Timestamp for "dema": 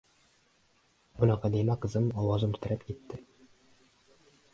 1.55-1.75